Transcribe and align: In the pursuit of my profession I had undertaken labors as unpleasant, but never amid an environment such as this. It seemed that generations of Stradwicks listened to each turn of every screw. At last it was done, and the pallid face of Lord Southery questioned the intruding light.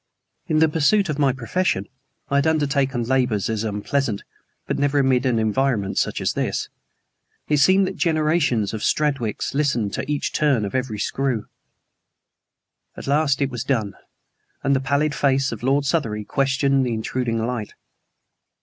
In 0.47 0.57
the 0.57 0.67
pursuit 0.67 1.09
of 1.09 1.19
my 1.19 1.31
profession 1.31 1.85
I 2.27 2.37
had 2.37 2.47
undertaken 2.47 3.03
labors 3.03 3.51
as 3.51 3.63
unpleasant, 3.63 4.23
but 4.65 4.79
never 4.79 4.97
amid 4.97 5.27
an 5.27 5.37
environment 5.37 5.99
such 5.99 6.19
as 6.21 6.33
this. 6.33 6.69
It 7.47 7.57
seemed 7.57 7.85
that 7.85 7.97
generations 7.97 8.73
of 8.73 8.81
Stradwicks 8.83 9.53
listened 9.53 9.93
to 9.93 10.11
each 10.11 10.33
turn 10.33 10.65
of 10.65 10.73
every 10.73 10.97
screw. 10.97 11.45
At 12.97 13.05
last 13.05 13.43
it 13.43 13.51
was 13.51 13.63
done, 13.63 13.93
and 14.63 14.75
the 14.75 14.79
pallid 14.79 15.13
face 15.13 15.51
of 15.51 15.61
Lord 15.61 15.85
Southery 15.85 16.25
questioned 16.25 16.83
the 16.83 16.95
intruding 16.95 17.37
light. 17.45 17.75